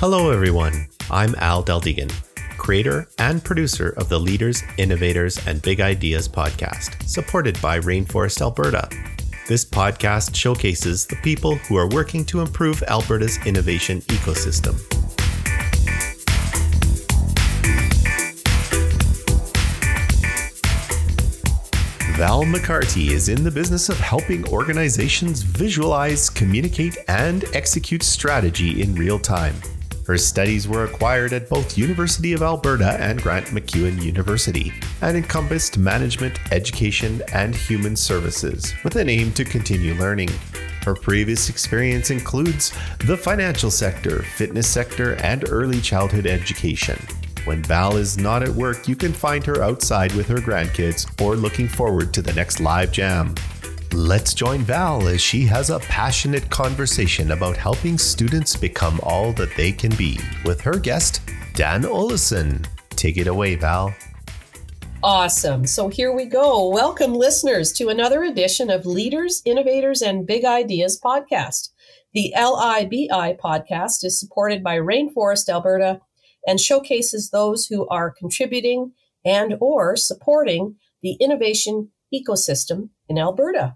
[0.00, 0.86] Hello, everyone.
[1.10, 2.12] I'm Al Deldegan,
[2.56, 8.88] creator and producer of the Leaders, Innovators, and Big Ideas podcast, supported by Rainforest Alberta.
[9.48, 14.76] This podcast showcases the people who are working to improve Alberta's innovation ecosystem.
[22.16, 28.94] Val McCarty is in the business of helping organizations visualize, communicate, and execute strategy in
[28.94, 29.56] real time.
[30.08, 35.76] Her studies were acquired at both University of Alberta and Grant MacEwan University and encompassed
[35.76, 40.30] management, education, and human services with an aim to continue learning.
[40.82, 46.98] Her previous experience includes the financial sector, fitness sector, and early childhood education.
[47.44, 51.36] When Val is not at work, you can find her outside with her grandkids or
[51.36, 53.34] looking forward to the next live jam.
[53.94, 59.54] Let's join Val as she has a passionate conversation about helping students become all that
[59.56, 61.22] they can be with her guest,
[61.54, 62.66] Dan Olesen.
[62.90, 63.94] Take it away, Val.
[65.02, 65.66] Awesome.
[65.66, 66.68] So here we go.
[66.68, 71.70] Welcome, listeners, to another edition of Leaders, Innovators, and Big Ideas podcast.
[72.12, 76.00] The LIBI podcast is supported by Rainforest Alberta
[76.46, 78.92] and showcases those who are contributing
[79.24, 83.74] and or supporting the innovation ecosystem in Alberta.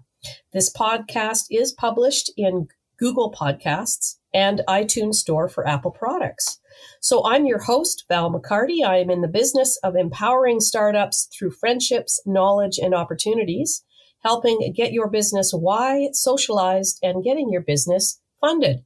[0.53, 2.67] This podcast is published in
[2.97, 6.59] Google Podcasts and iTunes Store for Apple products.
[7.01, 8.85] So I'm your host, Val McCarty.
[8.85, 13.83] I am in the business of empowering startups through friendships, knowledge, and opportunities,
[14.23, 18.83] helping get your business why socialized and getting your business funded.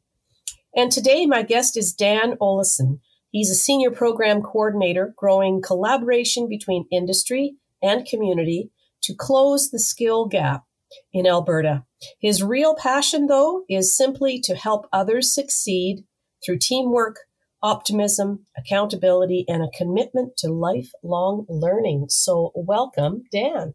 [0.76, 3.00] And today my guest is Dan Olesen.
[3.30, 8.72] He's a senior program coordinator growing collaboration between industry and community
[9.04, 10.64] to close the skill gap
[11.14, 11.86] in Alberta.
[12.20, 16.04] His real passion, though, is simply to help others succeed
[16.46, 17.18] through teamwork,
[17.62, 22.06] optimism, accountability, and a commitment to lifelong learning.
[22.10, 23.74] So, welcome, Dan.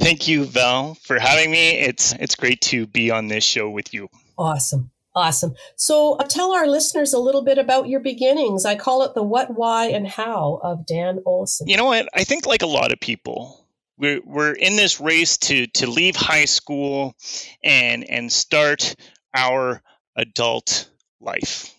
[0.00, 1.72] Thank you, Val, for having me.
[1.72, 4.08] It's it's great to be on this show with you.
[4.38, 4.90] Awesome.
[5.14, 5.54] Awesome.
[5.76, 8.64] So, uh, tell our listeners a little bit about your beginnings.
[8.64, 11.66] I call it the what, why, and how of Dan Olson.
[11.66, 12.08] You know what?
[12.14, 13.66] I think, like a lot of people,
[14.00, 17.14] we're, we're in this race to to leave high school
[17.62, 18.96] and and start
[19.34, 19.82] our
[20.16, 20.90] adult
[21.20, 21.74] life.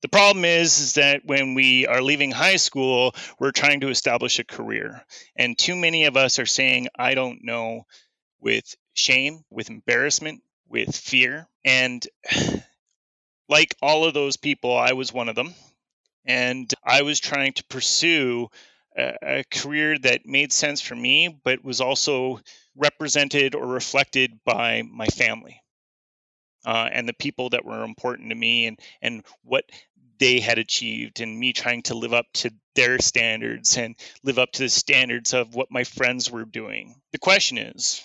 [0.00, 4.38] The problem is, is that when we are leaving high school we're trying to establish
[4.38, 5.04] a career.
[5.36, 7.82] And too many of us are saying i don't know
[8.40, 11.46] with shame with embarrassment with fear.
[11.64, 12.04] And
[13.48, 15.54] like all of those people i was one of them.
[16.24, 18.48] And i was trying to pursue
[18.96, 22.40] a, career that made sense for me, but was also
[22.76, 25.62] represented or reflected by my family
[26.64, 29.64] uh, and the people that were important to me and and what
[30.18, 34.52] they had achieved and me trying to live up to their standards and live up
[34.52, 36.94] to the standards of what my friends were doing.
[37.10, 38.04] The question is,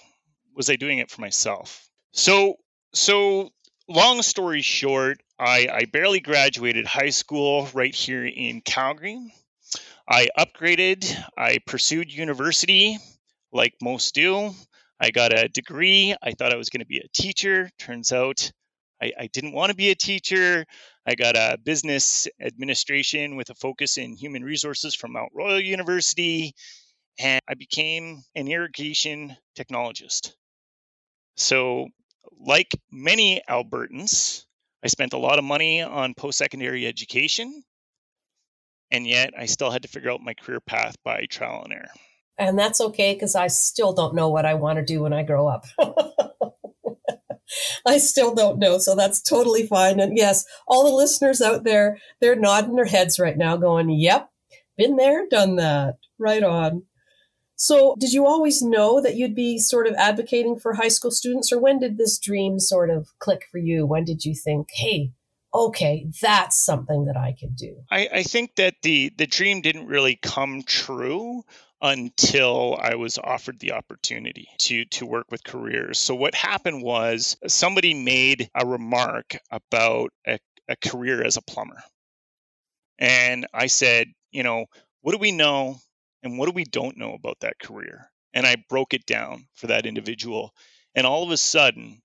[0.56, 1.88] was I doing it for myself?
[2.14, 2.56] So
[2.94, 3.52] so
[3.88, 9.34] long story short, I, I barely graduated high school right here in Calgary.
[10.10, 11.06] I upgraded,
[11.38, 12.98] I pursued university
[13.52, 14.54] like most do.
[15.00, 16.16] I got a degree.
[16.22, 17.70] I thought I was going to be a teacher.
[17.78, 18.50] Turns out
[19.02, 20.66] I, I didn't want to be a teacher.
[21.06, 26.54] I got a business administration with a focus in human resources from Mount Royal University.
[27.20, 30.34] And I became an irrigation technologist.
[31.36, 31.88] So,
[32.40, 34.46] like many Albertans,
[34.84, 37.64] I spent a lot of money on post secondary education
[38.92, 41.90] and yet I still had to figure out my career path by trial and error.
[42.38, 45.24] And that's okay because I still don't know what I want to do when I
[45.24, 45.66] grow up.
[47.86, 50.00] I still don't know, so that's totally fine.
[50.00, 54.30] And yes, all the listeners out there, they're nodding their heads right now, going, Yep,
[54.78, 55.98] been there, done that.
[56.20, 56.84] Right on.
[57.56, 61.52] So, did you always know that you'd be sort of advocating for high school students,
[61.52, 63.86] or when did this dream sort of click for you?
[63.86, 65.12] When did you think, hey,
[65.54, 67.84] okay, that's something that I can do.
[67.90, 71.44] I, I think that the the dream didn't really come true
[71.82, 76.00] until I was offered the opportunity to to work with careers.
[76.00, 81.82] So what happened was somebody made a remark about a, a career as a plumber.
[83.00, 84.66] And I said, you know,
[85.02, 85.78] what do we know
[86.24, 88.10] and what do we don't know about that career?
[88.34, 90.54] And I broke it down for that individual.
[90.96, 92.02] And all of a sudden,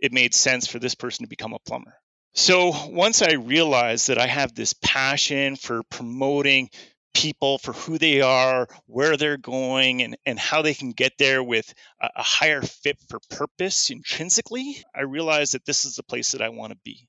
[0.00, 1.94] it made sense for this person to become a plumber.
[2.38, 6.68] So once I realized that I have this passion for promoting
[7.14, 11.42] people for who they are, where they're going, and, and how they can get there
[11.42, 16.32] with a, a higher fit for purpose intrinsically, I realized that this is the place
[16.32, 17.08] that I want to be.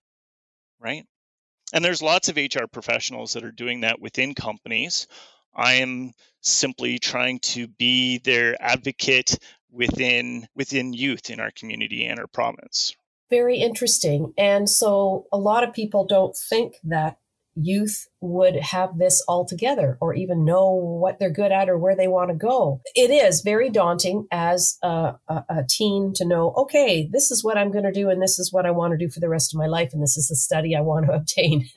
[0.79, 1.05] Right.
[1.73, 5.07] And there's lots of HR professionals that are doing that within companies.
[5.53, 9.37] I am simply trying to be their advocate
[9.71, 12.95] within within youth in our community and our province.
[13.29, 14.33] Very interesting.
[14.37, 17.17] And so a lot of people don't think that
[17.59, 21.95] youth would have this all together or even know what they're good at or where
[21.95, 22.81] they want to go.
[22.95, 27.57] It is very daunting as a, a, a teen to know, okay, this is what
[27.57, 29.53] I'm going to do and this is what I want to do for the rest
[29.53, 31.67] of my life and this is the study I want to obtain.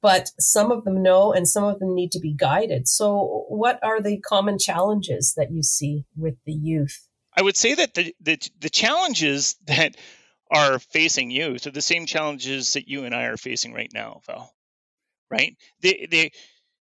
[0.00, 2.88] but some of them know and some of them need to be guided.
[2.88, 7.08] So, what are the common challenges that you see with the youth?
[7.36, 9.96] I would say that the, the, the challenges that
[10.50, 14.20] are facing youth are the same challenges that you and I are facing right now,
[14.26, 14.52] Val
[15.30, 15.56] right?
[15.82, 16.30] They they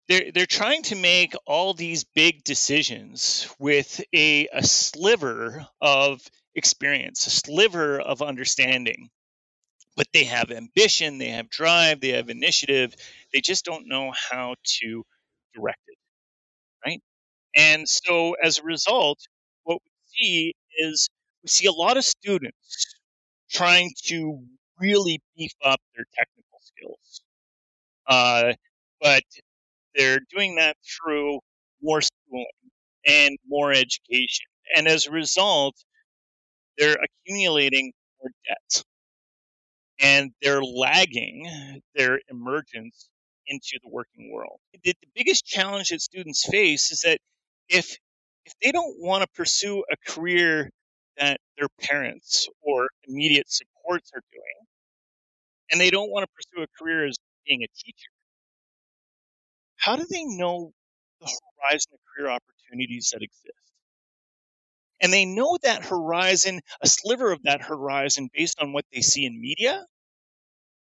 [0.09, 6.23] they're they're trying to make all these big decisions with a a sliver of
[6.55, 9.11] experience, a sliver of understanding.
[9.97, 12.95] But they have ambition, they have drive, they have initiative.
[13.33, 15.05] They just don't know how to
[15.55, 15.99] direct it,
[16.87, 17.03] right?
[17.57, 19.21] And so as a result,
[19.65, 21.09] what we see is
[21.43, 22.94] we see a lot of students
[23.55, 24.45] trying to
[24.81, 27.23] really beef up their technical skills
[28.07, 28.53] uh,
[29.01, 29.23] but
[29.95, 31.41] they're doing that through
[31.83, 32.47] more schooling
[33.07, 34.47] and more education.
[34.77, 35.77] And as a result,
[36.79, 37.93] they're accumulating
[38.23, 38.85] more debt
[40.01, 43.09] and they're lagging their emergence
[43.47, 44.59] into the working world.
[44.73, 47.19] The, the biggest challenge that students face is that
[47.69, 47.97] if
[48.47, 50.71] if they don't want to pursue a career
[51.19, 54.67] that their parents or immediate supports are doing,
[55.71, 57.17] and they don't want to pursue a career as
[57.47, 58.11] being a teacher,
[59.77, 60.73] how do they know
[61.21, 61.27] the
[61.61, 63.53] horizon of career opportunities that exist?
[65.01, 69.27] And they know that horizon, a sliver of that horizon, based on what they see
[69.27, 69.85] in media,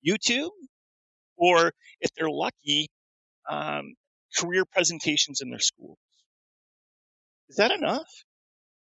[0.08, 0.52] YouTube,
[1.38, 2.90] or if they're lucky,
[3.50, 3.96] um,
[4.38, 5.98] career presentations in their schools.
[7.50, 8.10] Is that enough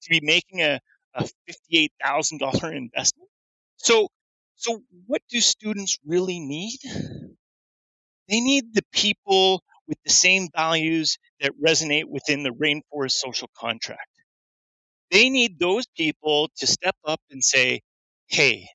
[0.03, 0.81] to be making a,
[1.17, 3.31] a $58,000 investment?
[3.79, 4.09] So,
[4.57, 6.79] so what do students really need?
[8.29, 14.11] They need the people with the same values that resonate within the rainforest social contract.
[15.11, 17.81] They need those people to step up and say,
[18.29, 18.69] Hey,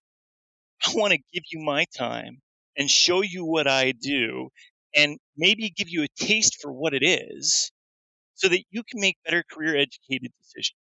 [0.85, 2.41] I want to give you my time
[2.77, 4.49] and show you what I do
[4.95, 7.71] and maybe give you a taste for what it is
[8.35, 10.75] so that you can make better career educated decisions.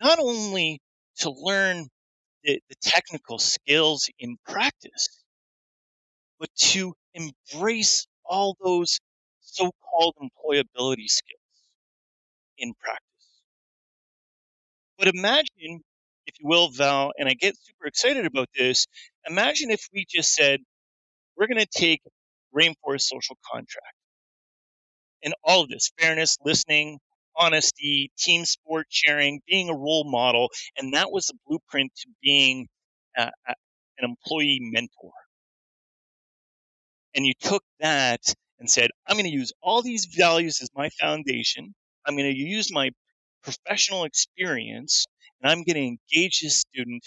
[0.00, 0.80] Not only
[1.18, 1.88] to learn
[2.44, 5.24] the, the technical skills in practice,
[6.38, 9.00] but to embrace all those
[9.40, 11.40] so called employability skills
[12.58, 13.40] in practice.
[14.98, 15.82] But imagine,
[16.26, 18.86] if you will, Val, and I get super excited about this,
[19.26, 20.60] imagine if we just said,
[21.36, 22.02] we're going to take
[22.54, 23.96] Rainforest Social Contract
[25.22, 26.98] and all of this fairness, listening,
[27.38, 32.68] honesty, team sport sharing, being a role model, and that was the blueprint to being
[33.16, 33.30] an
[33.98, 35.12] employee mentor
[37.16, 38.20] and you took that
[38.60, 41.74] and said, I'm going to use all these values as my foundation.
[42.06, 42.90] I'm going to use my
[43.42, 45.06] professional experience
[45.40, 47.02] and I'm going to engage this student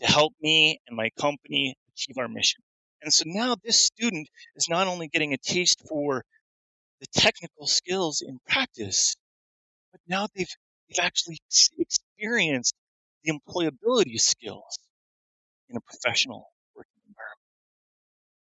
[0.00, 2.62] to help me and my company achieve our mission.
[3.02, 6.22] And so now this student is not only getting a taste for
[7.00, 9.16] the technical skills in practice,
[9.92, 10.48] but now they've,
[10.88, 11.38] they've actually
[11.78, 12.74] experienced
[13.24, 14.78] the employability skills
[15.68, 17.38] in a professional working environment.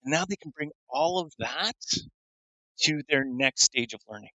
[0.05, 1.75] and now they can bring all of that
[2.83, 4.31] to their next stage of learning,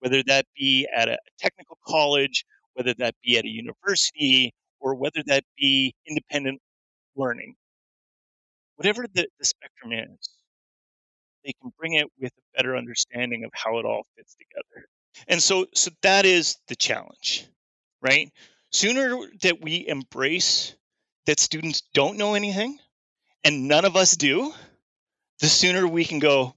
[0.00, 2.44] whether that be at a technical college,
[2.74, 6.60] whether that be at a university, or whether that be independent
[7.14, 7.54] learning.
[8.76, 10.28] Whatever the, the spectrum is,
[11.44, 14.86] they can bring it with a better understanding of how it all fits together.
[15.28, 17.46] And so, so that is the challenge,
[18.02, 18.30] right?
[18.72, 20.74] Sooner that we embrace
[21.26, 22.78] that students don't know anything,
[23.44, 24.52] and none of us do,
[25.40, 26.54] the sooner we can go,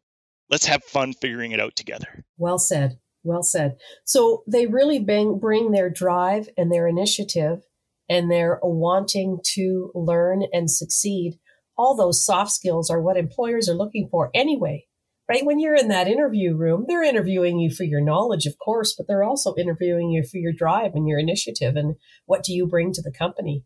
[0.50, 2.26] let's have fun figuring it out together.
[2.38, 3.00] Well said.
[3.24, 3.78] Well said.
[4.06, 7.62] So they really bring, bring their drive and their initiative
[8.08, 11.40] and their wanting to learn and succeed.
[11.78, 14.86] All those soft skills are what employers are looking for anyway,
[15.30, 15.46] right?
[15.46, 19.08] When you're in that interview room, they're interviewing you for your knowledge, of course, but
[19.08, 21.96] they're also interviewing you for your drive and your initiative and
[22.26, 23.64] what do you bring to the company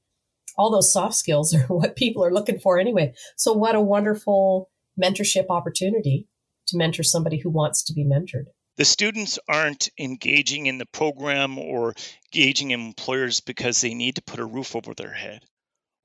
[0.58, 3.14] all those soft skills are what people are looking for anyway.
[3.38, 4.70] So what a wonderful
[5.02, 6.28] mentorship opportunity
[6.68, 8.46] to mentor somebody who wants to be mentored.
[8.76, 11.94] The students aren't engaging in the program or
[12.34, 15.44] engaging employers because they need to put a roof over their head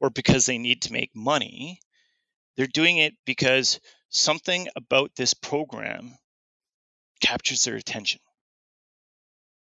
[0.01, 1.81] or because they need to make money.
[2.57, 6.17] They're doing it because something about this program
[7.21, 8.21] captures their attention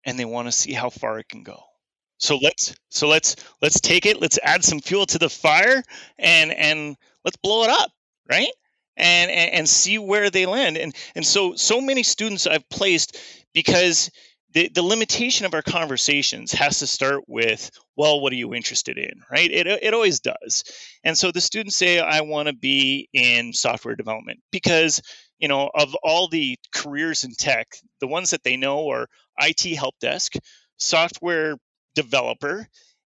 [0.05, 1.63] and they want to see how far it can go.
[2.19, 5.83] So let's so let's let's take it, let's add some fuel to the fire
[6.19, 7.91] and and let's blow it up,
[8.31, 8.51] right?
[8.97, 10.77] And and, and see where they land.
[10.77, 13.19] And and so so many students I've placed
[13.53, 14.11] because
[14.53, 18.99] the, the limitation of our conversations has to start with well what are you interested
[18.99, 19.51] in right?
[19.51, 20.65] It, it always does.
[21.05, 25.03] And so the students say i want to be in software development because
[25.39, 27.69] you know of all the careers in tech
[28.01, 29.09] the ones that they know are
[29.41, 30.35] it help desk
[30.77, 31.57] software
[31.95, 32.67] developer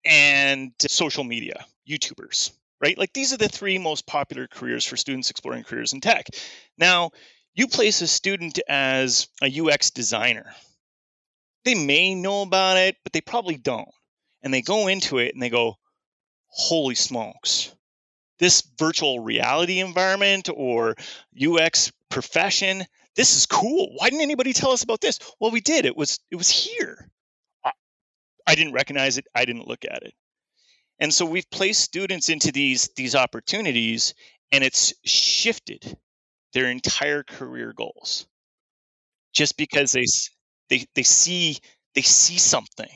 [0.04, 2.98] and social media youtubers right?
[2.98, 6.26] Like these are the three most popular careers for students exploring careers in tech.
[6.76, 7.12] Now
[7.54, 10.52] you place a student as a ux designer
[11.64, 13.88] they may know about it, but they probably don't.
[14.42, 15.76] And they go into it and they go,
[16.48, 17.74] holy smokes,
[18.38, 20.96] this virtual reality environment or
[21.40, 22.84] UX profession,
[23.16, 23.94] this is cool.
[23.96, 25.18] Why didn't anybody tell us about this?
[25.40, 25.86] Well, we did.
[25.86, 27.10] It was it was here.
[27.64, 27.72] I,
[28.46, 29.26] I didn't recognize it.
[29.34, 30.14] I didn't look at it.
[31.00, 34.14] And so we've placed students into these these opportunities
[34.52, 35.96] and it's shifted
[36.52, 38.26] their entire career goals
[39.32, 40.04] just because they
[40.68, 41.58] they they see
[41.94, 42.88] they see something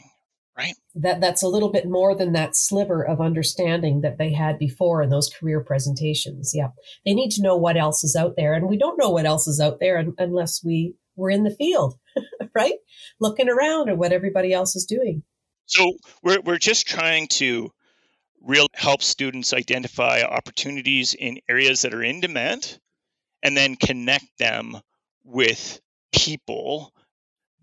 [0.57, 0.75] right?
[0.97, 5.05] That that's a little bit more than that sliver of understanding that they had before
[5.05, 6.51] in those career presentations.
[6.53, 6.71] Yeah.
[7.07, 9.47] They need to know what else is out there and we don't know what else
[9.47, 11.95] is out there unless we were in the field
[12.55, 12.75] right?
[13.21, 15.23] Looking around at what everybody else is doing.
[15.67, 17.71] So we're, we're just trying to
[18.43, 22.79] real help students identify opportunities in areas that are in demand
[23.43, 24.77] and then connect them
[25.25, 25.81] with
[26.13, 26.93] people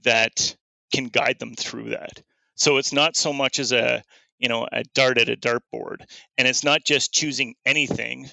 [0.05, 0.55] that
[0.93, 2.23] can guide them through that.
[2.55, 4.03] So it's not so much as a
[4.39, 6.05] you know a dart at a dartboard,
[6.37, 8.29] and it's not just choosing anything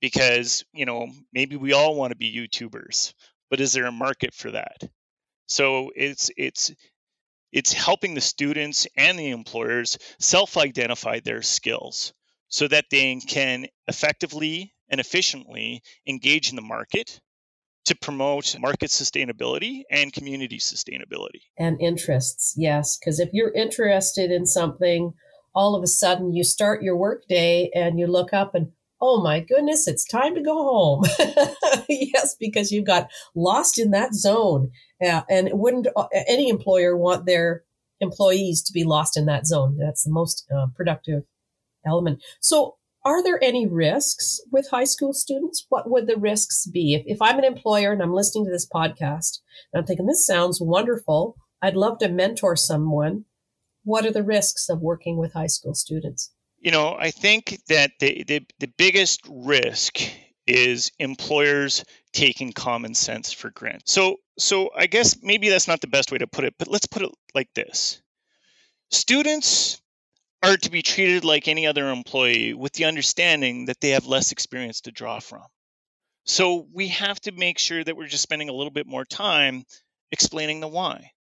[0.00, 3.14] because you know maybe we all want to be YouTubers,
[3.50, 4.82] but is there a market for that?
[5.46, 6.72] So it's it's
[7.52, 12.14] it's helping the students and the employers self-identify their skills
[12.48, 17.20] so that they can effectively and efficiently engage in the market
[17.84, 21.42] to promote market sustainability and community sustainability.
[21.58, 22.96] And interests, yes.
[22.96, 25.14] Because if you're interested in something,
[25.54, 29.40] all of a sudden you start your workday and you look up and, oh my
[29.40, 31.04] goodness, it's time to go home.
[31.88, 34.70] yes, because you've got lost in that zone.
[35.00, 37.64] Yeah, and wouldn't uh, any employer want their
[38.00, 39.76] employees to be lost in that zone?
[39.78, 41.24] That's the most uh, productive
[41.84, 42.22] element.
[42.40, 45.66] So are there any risks with high school students?
[45.68, 46.94] What would the risks be?
[46.94, 49.40] If, if I'm an employer and I'm listening to this podcast
[49.72, 53.24] and I'm thinking, this sounds wonderful, I'd love to mentor someone.
[53.84, 56.32] What are the risks of working with high school students?
[56.60, 59.98] You know, I think that the, the, the biggest risk
[60.46, 63.88] is employers taking common sense for granted.
[63.88, 66.86] So, so I guess maybe that's not the best way to put it, but let's
[66.86, 68.00] put it like this.
[68.92, 69.81] Students
[70.42, 74.32] are to be treated like any other employee with the understanding that they have less
[74.32, 75.44] experience to draw from.
[76.24, 79.64] So we have to make sure that we're just spending a little bit more time
[80.10, 81.12] explaining the why.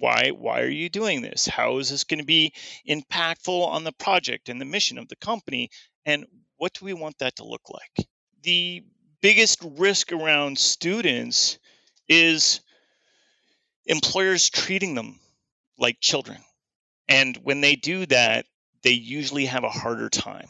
[0.00, 1.46] Why why are you doing this?
[1.46, 2.52] How is this going to be
[2.88, 5.70] impactful on the project and the mission of the company
[6.06, 6.24] and
[6.56, 8.08] what do we want that to look like?
[8.42, 8.84] The
[9.20, 11.58] biggest risk around students
[12.08, 12.60] is
[13.86, 15.20] employers treating them
[15.78, 16.38] like children
[17.08, 18.46] and when they do that,
[18.82, 20.48] they usually have a harder time.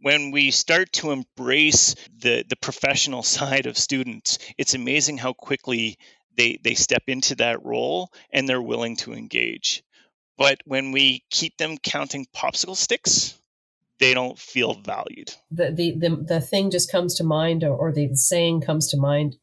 [0.00, 5.98] When we start to embrace the, the professional side of students, it's amazing how quickly
[6.36, 9.82] they, they step into that role and they're willing to engage.
[10.38, 13.38] But when we keep them counting popsicle sticks,
[13.98, 15.34] they don't feel valued.
[15.50, 18.96] The, the, the, the thing just comes to mind, or, or the saying comes to
[18.96, 19.36] mind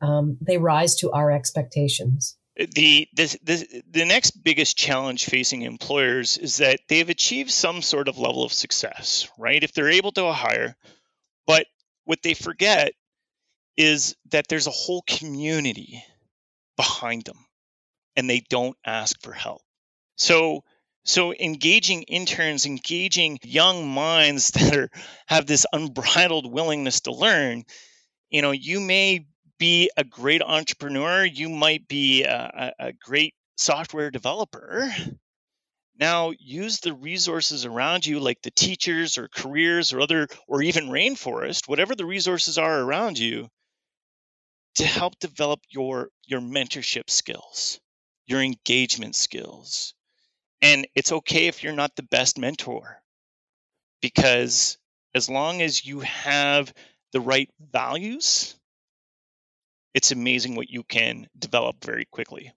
[0.00, 6.36] um, they rise to our expectations the, the the the next biggest challenge facing employers
[6.36, 9.62] is that they've achieved some sort of level of success, right?
[9.62, 10.76] If they're able to hire,
[11.46, 11.66] but
[12.04, 12.92] what they forget
[13.76, 16.04] is that there's a whole community
[16.76, 17.38] behind them
[18.16, 19.62] and they don't ask for help.
[20.16, 20.64] So
[21.04, 24.90] so engaging interns, engaging young minds that are
[25.26, 27.64] have this unbridled willingness to learn,
[28.30, 29.26] you know, you may
[29.58, 34.92] be a great entrepreneur, you might be a, a great software developer.
[35.98, 40.88] Now use the resources around you, like the teachers or careers or other, or even
[40.88, 43.48] rainforest, whatever the resources are around you,
[44.76, 47.78] to help develop your your mentorship skills,
[48.26, 49.94] your engagement skills.
[50.62, 53.02] And it's okay if you're not the best mentor,
[54.00, 54.78] because
[55.14, 56.72] as long as you have
[57.12, 58.56] the right values,
[59.94, 62.52] it's amazing what you can develop very quickly.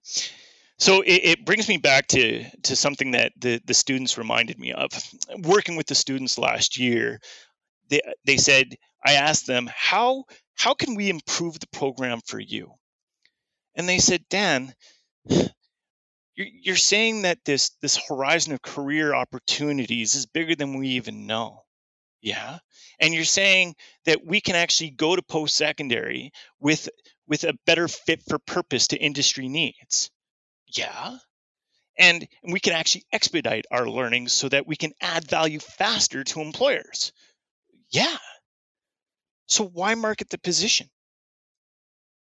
[0.78, 4.72] So it, it, brings me back to to something that the, the students reminded me
[4.72, 4.90] of.
[5.38, 7.20] Working with the students last year,
[7.88, 10.24] they they said I asked them how
[10.54, 12.72] how can we improve the program for you,
[13.74, 14.74] and they said Dan,
[15.26, 15.48] you're,
[16.36, 21.62] you're saying that this this horizon of career opportunities is bigger than we even know.
[22.20, 22.58] Yeah.
[22.98, 26.88] And you're saying that we can actually go to post secondary with
[27.28, 30.10] with a better fit for purpose to industry needs.
[30.68, 31.18] Yeah.
[31.98, 36.40] And we can actually expedite our learning so that we can add value faster to
[36.40, 37.12] employers.
[37.90, 38.16] Yeah.
[39.46, 40.88] So why market the position?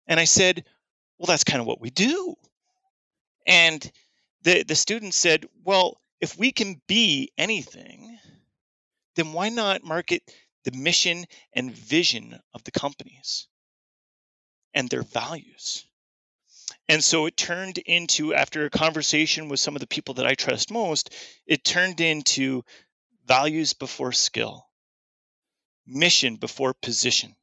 [0.07, 0.65] And I said,
[1.19, 2.37] well, that's kind of what we do.
[3.47, 3.91] And
[4.43, 8.19] the, the student said, well, if we can be anything,
[9.17, 10.23] then why not market
[10.65, 13.49] the mission and vision of the companies
[14.77, 15.85] and their values?
[16.89, 20.35] And so it turned into, after a conversation with some of the people that I
[20.35, 21.13] trust most,
[21.47, 22.63] it turned into
[23.27, 24.69] values before skill,
[25.87, 27.35] mission before position,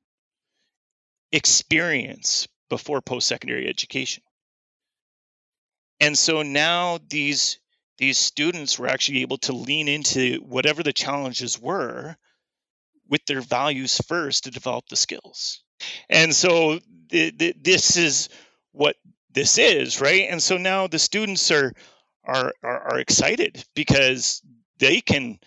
[1.32, 4.24] experience before post secondary education.
[6.00, 7.60] And so now these
[7.98, 12.16] these students were actually able to lean into whatever the challenges were
[13.08, 15.63] with their values first to develop the skills.
[16.10, 18.30] And so th- th- this is
[18.72, 18.96] what
[19.32, 20.28] this is, right?
[20.30, 21.74] And so now the students are
[22.24, 24.42] are are, are excited because
[24.78, 25.40] they can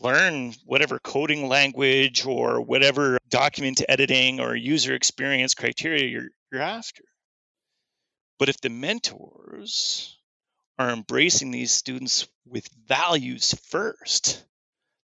[0.00, 7.04] learn whatever coding language or whatever document editing or user experience criteria you're, you're after.
[8.38, 10.18] But if the mentors
[10.78, 14.44] are embracing these students with values first,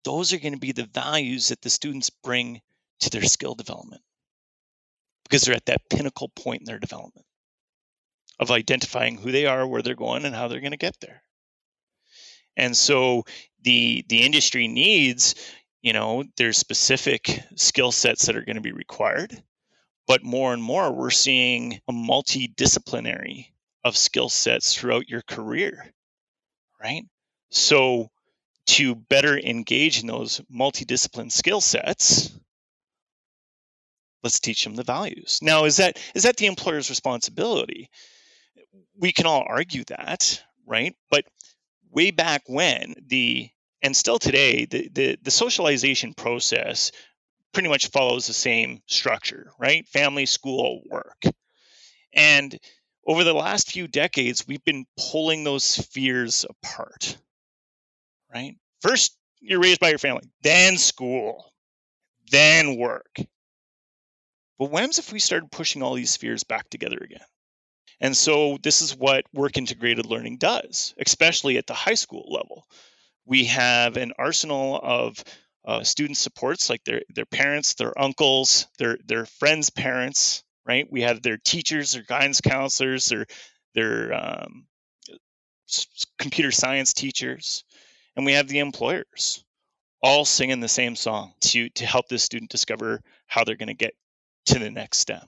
[0.05, 2.61] those are going to be the values that the students bring
[3.01, 4.03] to their skill development
[5.29, 7.27] because they're at that pinnacle point in their development
[8.39, 11.23] of identifying who they are, where they're going, and how they're going to get there.
[12.57, 13.25] And so
[13.63, 15.35] the the industry needs,
[15.83, 19.43] you know, there's specific skill sets that are going to be required,
[20.07, 23.47] but more and more we're seeing a multidisciplinary
[23.85, 25.93] of skill sets throughout your career,
[26.83, 27.05] right?
[27.51, 28.11] So,
[28.67, 32.31] to better engage in those multidiscipline skill sets,
[34.23, 35.39] let's teach them the values.
[35.43, 37.91] Now, is that is that the employer's responsibility?
[38.97, 40.95] We can all argue that, right?
[41.11, 41.25] But
[41.91, 43.51] way back when the
[43.83, 46.91] and still today, the, the, the socialization process
[47.53, 49.87] pretty much follows the same structure, right?
[49.89, 51.23] Family, school, work.
[52.13, 52.59] And
[53.07, 57.17] over the last few decades, we've been pulling those spheres apart,
[58.33, 58.57] right?
[58.81, 61.53] First, you're raised by your family, then school,
[62.31, 63.17] then work.
[64.59, 67.25] But when's if we started pushing all these spheres back together again?
[68.01, 72.67] And so this is what work integrated learning does, especially at the high school level.
[73.25, 75.23] We have an arsenal of
[75.65, 80.91] uh, student supports like their their parents, their uncles, their their friends' parents, right?
[80.91, 83.27] We have their teachers, their guidance counselors, their
[83.75, 84.67] their um,
[86.19, 87.65] computer science teachers,
[88.17, 89.45] and we have the employers
[90.03, 93.75] all singing the same song to to help this student discover how they're going to
[93.75, 93.95] get
[94.49, 95.27] to the next step.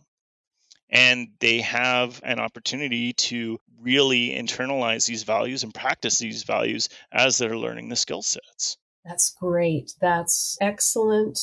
[0.89, 7.39] And they have an opportunity to really internalize these values and practice these values as
[7.39, 8.77] they're learning the skill sets.
[9.05, 9.93] That's great.
[10.01, 11.39] That's excellent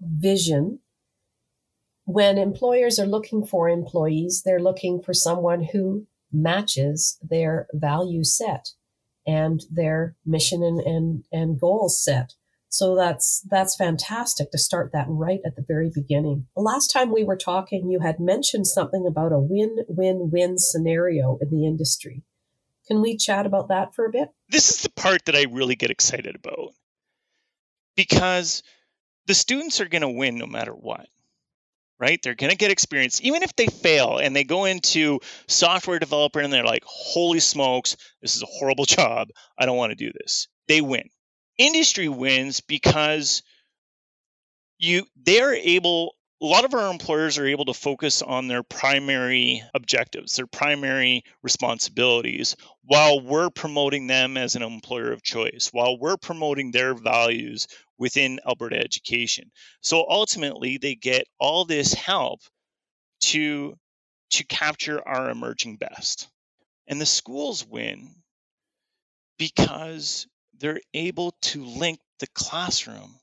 [0.00, 0.80] vision
[2.04, 8.70] when employers are looking for employees, they're looking for someone who matches their value set
[9.26, 12.34] and their mission and, and, and goals set.
[12.74, 16.48] So that's that's fantastic to start that right at the very beginning.
[16.56, 21.68] Last time we were talking, you had mentioned something about a win-win-win scenario in the
[21.68, 22.24] industry.
[22.88, 24.30] Can we chat about that for a bit?
[24.48, 26.72] This is the part that I really get excited about
[27.94, 28.64] because
[29.26, 31.06] the students are going to win no matter what
[32.00, 32.20] right?
[32.20, 33.20] They're going to get experience.
[33.22, 37.96] Even if they fail and they go into software developer and they're like, holy smokes,
[38.20, 39.28] this is a horrible job.
[39.56, 40.48] I don't want to do this.
[40.66, 41.08] They win.
[41.58, 43.42] Industry wins because
[44.78, 49.62] you they're able a lot of our employers are able to focus on their primary
[49.72, 56.18] objectives, their primary responsibilities, while we're promoting them as an employer of choice, while we're
[56.18, 57.66] promoting their values
[57.98, 59.50] within Alberta education.
[59.80, 62.40] So ultimately, they get all this help
[63.22, 63.78] to,
[64.30, 66.28] to capture our emerging best.
[66.86, 68.16] And the schools win
[69.38, 70.26] because
[70.64, 73.20] they're able to link the classroom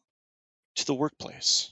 [0.75, 1.71] to the workplace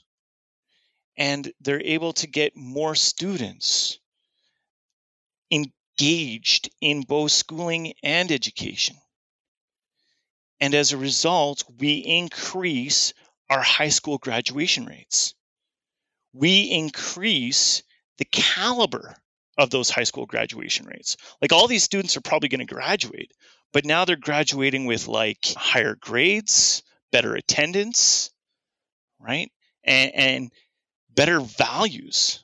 [1.16, 4.00] and they're able to get more students
[5.52, 8.96] engaged in both schooling and education.
[10.60, 13.14] And as a result, we increase
[13.48, 15.36] our high school graduation rates.
[16.34, 17.84] We increase
[18.18, 19.16] the caliber
[19.56, 21.16] of those high school graduation rates.
[21.44, 23.34] Like all these students are probably going to graduate,
[23.72, 28.32] but now they're graduating with like higher grades, better attendance,
[29.20, 29.52] right?
[29.84, 30.52] And, and
[31.10, 32.44] better values,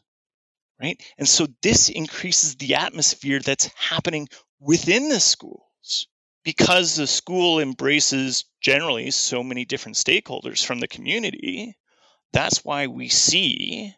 [0.82, 1.02] right?
[1.18, 4.28] And so this increases the atmosphere that's happening
[4.60, 6.08] within the schools
[6.44, 11.76] because the school embraces generally so many different stakeholders from the community.
[12.34, 13.94] That's why we see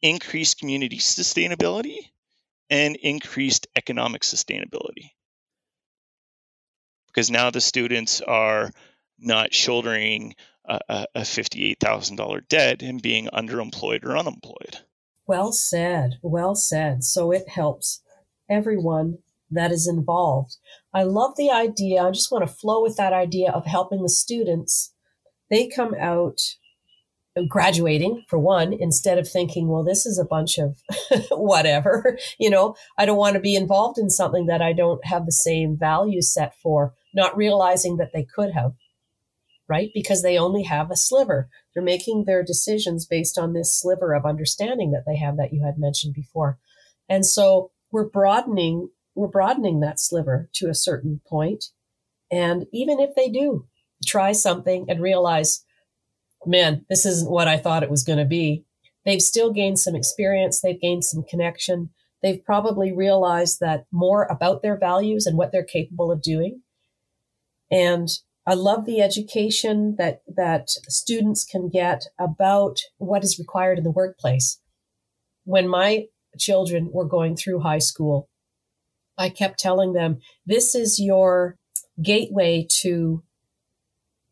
[0.00, 1.98] increased community sustainability
[2.70, 5.10] and increased economic sustainability.
[7.12, 8.70] Because now the students are
[9.18, 14.78] not shouldering a, a $58,000 debt and being underemployed or unemployed.
[15.26, 16.18] Well said.
[16.22, 17.04] Well said.
[17.04, 18.02] So it helps
[18.50, 19.18] everyone
[19.50, 20.56] that is involved.
[20.94, 22.02] I love the idea.
[22.02, 24.94] I just want to flow with that idea of helping the students.
[25.50, 26.40] They come out
[27.48, 30.76] graduating for one instead of thinking well this is a bunch of
[31.30, 35.24] whatever you know i don't want to be involved in something that i don't have
[35.24, 38.72] the same value set for not realizing that they could have
[39.68, 44.14] right because they only have a sliver they're making their decisions based on this sliver
[44.14, 46.58] of understanding that they have that you had mentioned before
[47.08, 51.66] and so we're broadening we're broadening that sliver to a certain point.
[52.30, 53.66] and even if they do
[54.04, 55.64] try something and realize
[56.46, 58.64] man, this isn't what I thought it was going to be.
[59.04, 60.60] They've still gained some experience.
[60.60, 61.90] They've gained some connection.
[62.22, 66.62] They've probably realized that more about their values and what they're capable of doing.
[67.72, 68.08] And
[68.46, 73.90] I love the education that, that students can get about what is required in the
[73.90, 74.60] workplace.
[75.44, 76.06] When my
[76.38, 78.28] children were going through high school,
[79.16, 81.56] I kept telling them, this is your
[82.02, 83.22] gateway to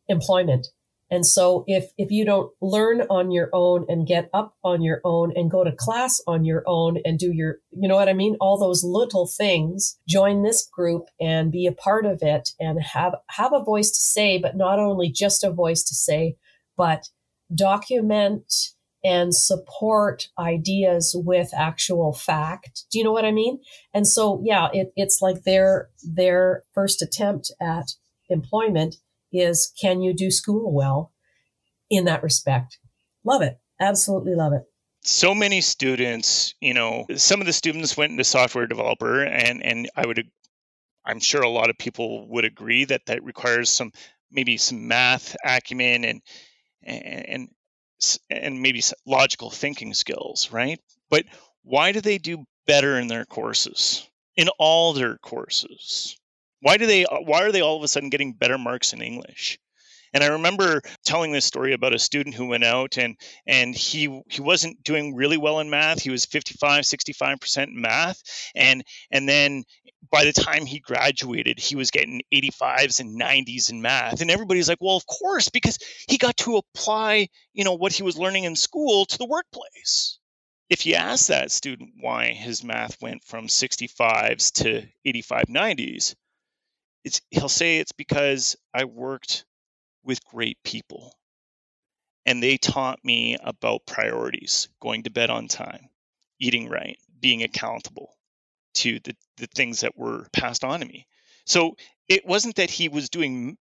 [0.08, 0.66] employment.
[1.10, 5.00] And so if, if you don't learn on your own and get up on your
[5.04, 8.12] own and go to class on your own and do your, you know what I
[8.12, 8.36] mean?
[8.40, 13.16] All those little things, join this group and be a part of it and have,
[13.30, 16.36] have a voice to say, but not only just a voice to say,
[16.76, 17.08] but
[17.52, 18.70] document
[19.02, 22.84] and support ideas with actual fact.
[22.92, 23.60] Do you know what I mean?
[23.92, 27.94] And so, yeah, it, it's like their, their first attempt at
[28.28, 28.96] employment
[29.32, 31.12] is can you do school well
[31.88, 32.78] in that respect?
[33.24, 33.58] Love it.
[33.80, 34.62] Absolutely love it.
[35.02, 39.90] So many students, you know, some of the students went into software developer and and
[39.96, 40.30] I would
[41.04, 43.92] I'm sure a lot of people would agree that that requires some
[44.30, 46.22] maybe some math acumen and
[46.82, 47.48] and
[48.30, 50.80] and maybe logical thinking skills, right?
[51.10, 51.24] But
[51.62, 54.08] why do they do better in their courses?
[54.36, 56.16] In all their courses?
[56.60, 57.04] Why do they?
[57.04, 59.58] Why are they all of a sudden getting better marks in English?
[60.12, 64.22] And I remember telling this story about a student who went out and and he
[64.28, 66.02] he wasn't doing really well in math.
[66.02, 68.20] He was 55, 65% in math.
[68.54, 69.64] And and then
[70.10, 74.20] by the time he graduated, he was getting 85s and 90s in math.
[74.20, 78.02] And everybody's like, well, of course, because he got to apply, you know, what he
[78.02, 80.18] was learning in school to the workplace.
[80.68, 86.14] If you ask that student why his math went from 65s to 85 90s,
[87.04, 89.44] it's he'll say it's because I worked
[90.04, 91.14] with great people
[92.26, 95.88] and they taught me about priorities, going to bed on time,
[96.38, 98.14] eating right, being accountable
[98.74, 101.06] to the, the things that were passed on to me.
[101.44, 101.76] So
[102.08, 103.56] it wasn't that he was doing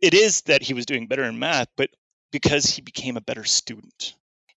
[0.00, 1.90] it is that he was doing better in math, but
[2.30, 4.14] because he became a better student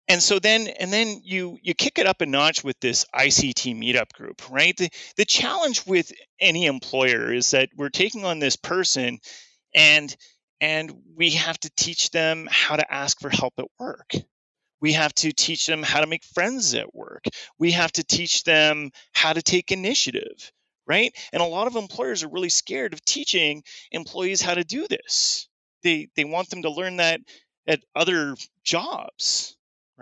[0.08, 3.76] and so then and then you you kick it up a notch with this ICT
[3.76, 4.76] meetup group, right?
[4.76, 9.18] The the challenge with any employer is that we're taking on this person
[9.74, 10.14] and
[10.60, 14.12] and we have to teach them how to ask for help at work.
[14.80, 17.24] We have to teach them how to make friends at work.
[17.58, 20.52] We have to teach them how to take initiative,
[20.86, 21.12] right?
[21.32, 25.48] And a lot of employers are really scared of teaching employees how to do this.
[25.82, 27.20] They they want them to learn that
[27.66, 29.56] at other jobs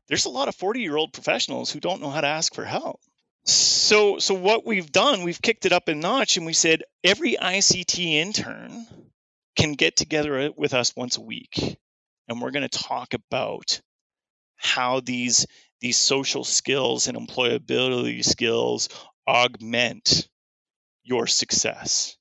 [0.09, 2.65] there's a lot of 40 year old professionals who don't know how to ask for
[2.65, 3.01] help.
[3.45, 7.37] So, so what we've done, we've kicked it up a notch and we said every
[7.37, 8.87] ICT intern
[9.57, 11.77] can get together with us once a week.
[12.29, 13.81] And we're going to talk about
[14.57, 15.47] how these,
[15.81, 18.89] these social skills and employability skills
[19.29, 20.29] augment
[21.03, 22.17] your success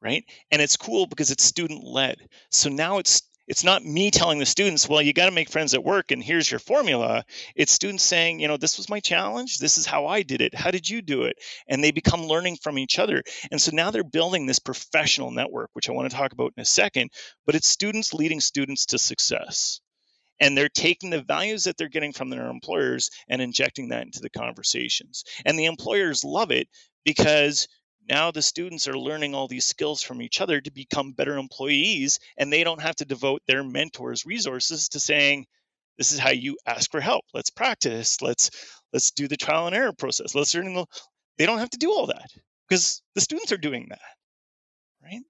[0.00, 2.16] right and it's cool because it's student led
[2.50, 5.74] so now it's it's not me telling the students, well, you got to make friends
[5.74, 7.24] at work and here's your formula.
[7.54, 9.58] It's students saying, you know, this was my challenge.
[9.58, 10.54] This is how I did it.
[10.54, 11.36] How did you do it?
[11.68, 13.22] And they become learning from each other.
[13.50, 16.62] And so now they're building this professional network, which I want to talk about in
[16.62, 17.10] a second,
[17.44, 19.80] but it's students leading students to success.
[20.40, 24.20] And they're taking the values that they're getting from their employers and injecting that into
[24.20, 25.24] the conversations.
[25.44, 26.68] And the employers love it
[27.04, 27.68] because
[28.08, 32.18] now the students are learning all these skills from each other to become better employees
[32.36, 35.46] and they don't have to devote their mentors resources to saying
[35.98, 37.24] this is how you ask for help.
[37.32, 38.20] Let's practice.
[38.20, 38.50] Let's
[38.92, 40.34] let's do the trial and error process.
[40.34, 40.86] Let's learn the,
[41.38, 42.30] they don't have to do all that
[42.68, 44.00] because the students are doing that
[45.04, 45.22] right?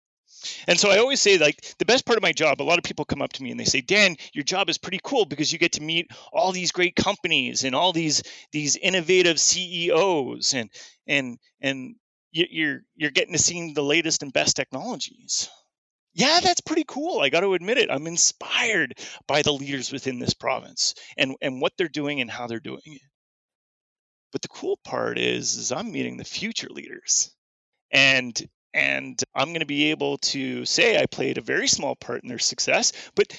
[0.67, 2.85] And so I always say, like, the best part of my job, a lot of
[2.85, 5.53] people come up to me and they say, Dan, your job is pretty cool because
[5.53, 10.71] you get to meet all these great companies and all these these innovative CEOs and
[11.07, 11.95] and and
[12.35, 15.49] you're you're getting to see the latest and best technologies.
[16.15, 20.19] Yeah that's pretty cool i got to admit it i'm inspired by the leaders within
[20.19, 23.03] this province and and what they're doing and how they're doing it.
[24.33, 27.33] But the cool part is is i'm meeting the future leaders.
[27.93, 28.41] And
[28.75, 32.29] and i'm going to be able to say i played a very small part in
[32.29, 33.33] their success but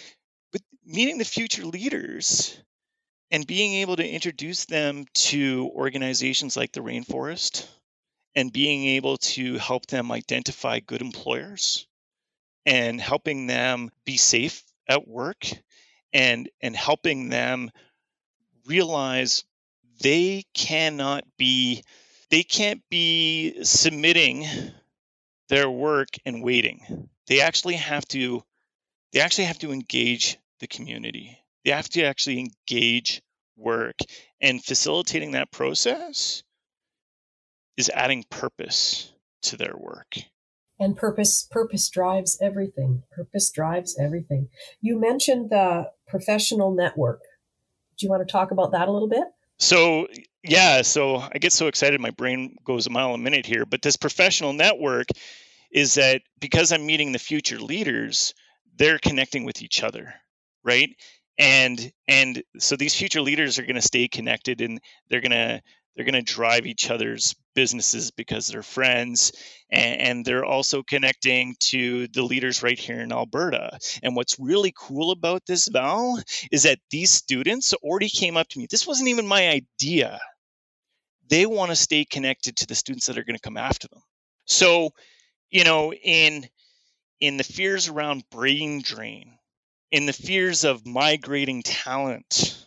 [0.51, 2.58] but meeting the future leaders
[3.31, 7.67] and being able to introduce them to organizations like the rainforest
[8.36, 11.88] and being able to help them identify good employers
[12.65, 15.48] and helping them be safe at work
[16.13, 17.71] and and helping them
[18.65, 19.43] realize
[20.02, 21.84] they cannot be
[22.30, 24.45] they can't be submitting
[25.48, 27.10] their work and waiting.
[27.28, 28.43] They actually have to
[29.13, 31.39] they actually have to engage the community.
[31.63, 33.21] They have to actually engage
[33.56, 33.95] work.
[34.41, 36.43] And facilitating that process
[37.78, 39.12] is adding purpose
[39.44, 40.16] to their work.
[40.80, 43.04] And purpose purpose drives everything.
[43.12, 44.50] Purpose drives everything.
[44.82, 47.22] You mentioned the professional network.
[47.98, 49.24] Do you want to talk about that a little bit?
[49.58, 50.08] So
[50.48, 53.82] yeah so i get so excited my brain goes a mile a minute here but
[53.82, 55.08] this professional network
[55.72, 58.36] is that because i'm meeting the future leaders
[58.78, 60.14] they're connecting with each other
[60.66, 60.90] right?
[61.38, 65.62] And and so these future leaders are going to stay connected and they're going to
[65.96, 69.32] they're going to drive each other's businesses because they're friends
[69.72, 73.80] and, and, they're also connecting to the leaders right here in alberta.
[74.04, 78.60] And what's really cool about this val is that these students already came up to
[78.60, 78.68] me.
[78.70, 80.20] This wasn't even my idea.
[81.28, 84.02] They want to stay connected to the students that are going to come after them.
[84.46, 84.91] So
[85.56, 86.48] you know in
[87.20, 89.38] in the fears around brain drain
[89.91, 92.64] in the fears of migrating talent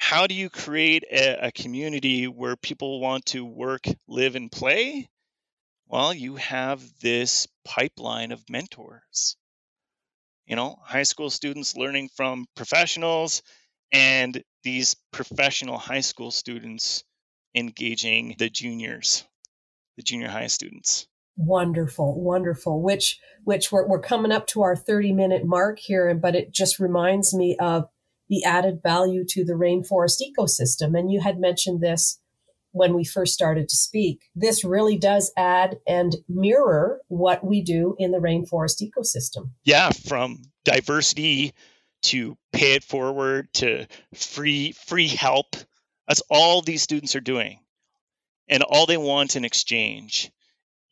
[0.00, 5.10] how do you create a, a, community where people want to work, live, and play?
[5.86, 9.36] Well, you have this pipeline of mentors.
[10.46, 13.42] You know, high school students learning from professionals,
[13.92, 17.04] and these professional high school students
[17.54, 19.24] engaging the juniors,
[19.98, 21.06] the junior high students.
[21.36, 22.80] Wonderful, wonderful.
[22.80, 26.80] Which, which we're, we're coming up to our 30 minute mark here, but it just
[26.80, 27.88] reminds me of
[28.30, 30.98] the added value to the rainforest ecosystem.
[30.98, 32.18] And you had mentioned this
[32.72, 34.30] when we first started to speak.
[34.34, 39.50] This really does add and mirror what we do in the rainforest ecosystem.
[39.64, 41.52] Yeah, from diversity
[42.02, 45.56] to pay it forward to free free help.
[46.06, 47.58] That's all these students are doing.
[48.48, 50.30] And all they want in exchange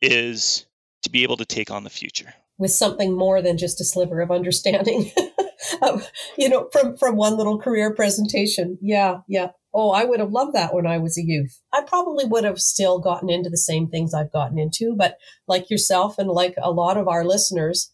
[0.01, 0.65] is
[1.03, 4.21] to be able to take on the future with something more than just a sliver
[4.21, 5.09] of understanding.
[5.81, 6.01] um,
[6.37, 8.77] you know, from from one little career presentation.
[8.81, 9.49] Yeah, yeah.
[9.73, 11.61] Oh, I would have loved that when I was a youth.
[11.71, 15.17] I probably would have still gotten into the same things I've gotten into, but
[15.47, 17.93] like yourself and like a lot of our listeners,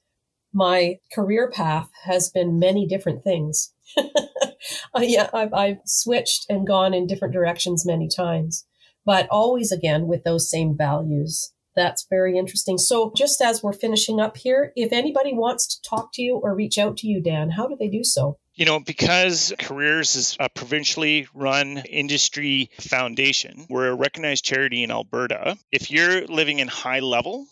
[0.54, 3.74] my career path has been many different things.
[3.98, 8.66] uh, yeah, I've, I've switched and gone in different directions many times,
[9.06, 12.78] but always again with those same values that's very interesting.
[12.78, 16.56] So, just as we're finishing up here, if anybody wants to talk to you or
[16.56, 18.38] reach out to you, Dan, how do they do so?
[18.56, 24.92] You know, because Careers is a provincially run industry foundation, we're a recognized charity in
[24.92, 25.58] Alberta.
[25.72, 27.48] If you're living in high level,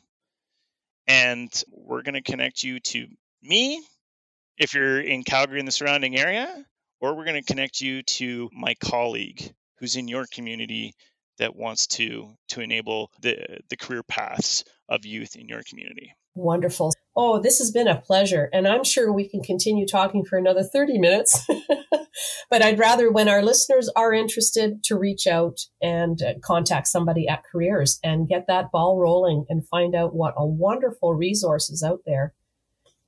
[1.07, 3.07] And we're going to connect you to
[3.43, 3.81] me
[4.59, 6.67] if you're in Calgary and the surrounding area,
[7.01, 10.95] or we're going to connect you to my colleague who's in your community
[11.39, 16.13] that wants to to enable the the career paths of youth in your community.
[16.35, 16.93] Wonderful.
[17.17, 18.49] Oh, this has been a pleasure.
[18.53, 21.45] And I'm sure we can continue talking for another 30 minutes.
[22.51, 27.27] but I'd rather, when our listeners are interested, to reach out and uh, contact somebody
[27.27, 31.83] at Careers and get that ball rolling and find out what a wonderful resource is
[31.83, 32.33] out there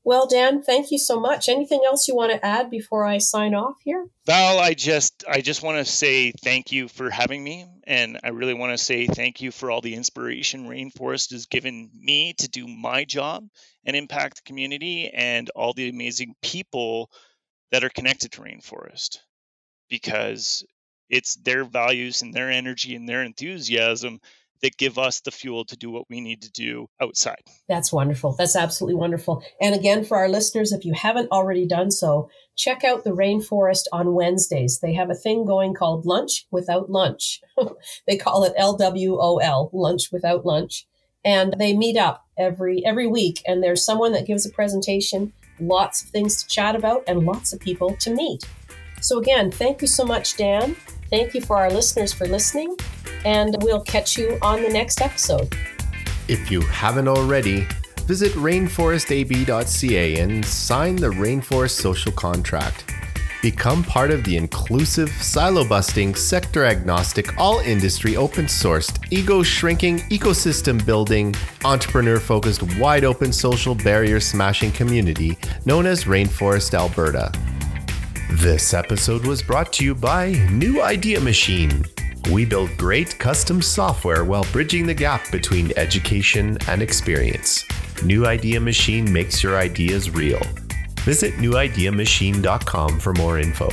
[0.04, 1.48] well, Dan, thank you so much.
[1.48, 4.06] Anything else you want to add before I sign off here?
[4.26, 8.30] Val, I just I just want to say thank you for having me and I
[8.30, 12.48] really want to say thank you for all the inspiration Rainforest has given me to
[12.48, 13.46] do my job
[13.84, 17.10] and impact the community and all the amazing people
[17.70, 19.18] that are connected to Rainforest
[19.88, 20.64] because
[21.08, 24.20] it's their values and their energy and their enthusiasm
[24.62, 27.42] that give us the fuel to do what we need to do outside.
[27.68, 28.34] That's wonderful.
[28.38, 29.44] That's absolutely wonderful.
[29.60, 33.84] And again, for our listeners, if you haven't already done so, check out the Rainforest
[33.92, 34.80] on Wednesdays.
[34.80, 37.40] They have a thing going called Lunch Without Lunch.
[38.06, 40.86] they call it LWOL, Lunch Without Lunch.
[41.24, 46.02] And they meet up every every week and there's someone that gives a presentation, lots
[46.02, 48.44] of things to chat about and lots of people to meet.
[49.00, 50.76] So again, thank you so much Dan.
[51.12, 52.74] Thank you for our listeners for listening
[53.26, 55.54] and we'll catch you on the next episode.
[56.26, 57.66] If you haven't already,
[58.06, 62.90] visit rainforestab.ca and sign the Rainforest Social Contract.
[63.42, 69.98] Become part of the inclusive, silo busting, sector agnostic, all industry open sourced, ego shrinking,
[70.08, 71.34] ecosystem building,
[71.66, 77.30] entrepreneur focused, wide open social barrier smashing community known as Rainforest Alberta.
[78.30, 81.84] This episode was brought to you by New Idea Machine
[82.30, 87.64] we build great custom software while bridging the gap between education and experience.
[88.04, 90.40] New Idea Machine makes your ideas real.
[91.00, 93.68] Visit newideamachine.com for more info.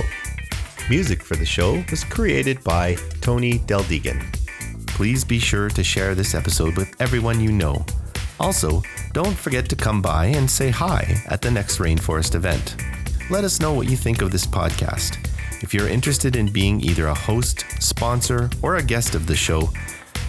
[0.90, 4.20] Music for the show was created by Tony Deldegan.
[4.88, 7.86] Please be sure to share this episode with everyone you know.
[8.40, 8.82] Also,
[9.14, 12.76] don't forget to come by and say hi at the next Rainforest event.
[13.30, 15.18] Let us know what you think of this podcast.
[15.62, 19.70] If you're interested in being either a host, sponsor, or a guest of the show,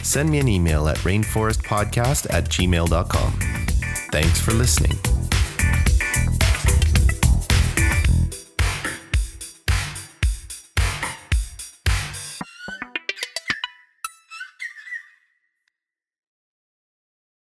[0.03, 3.33] send me an email at rainforestpodcast at gmail.com.
[4.13, 5.20] Thanks for listening.